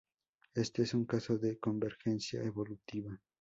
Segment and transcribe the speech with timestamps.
[0.55, 3.21] Este es un caso de convergencia evolutiva.